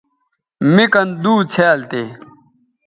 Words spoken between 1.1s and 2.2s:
دُو څھیال تھے